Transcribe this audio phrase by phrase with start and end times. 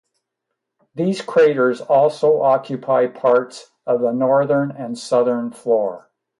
[0.95, 6.09] These craters also occupy parts of the northern and southern floor.